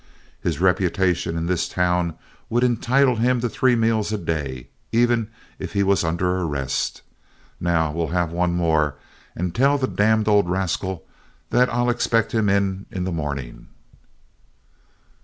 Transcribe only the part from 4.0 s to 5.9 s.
a day, even if he